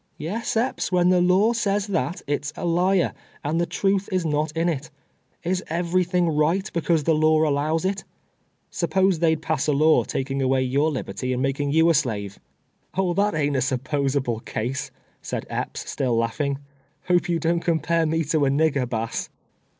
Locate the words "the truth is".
3.61-4.25